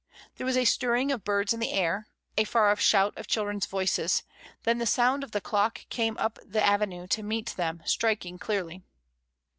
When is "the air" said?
1.59-2.07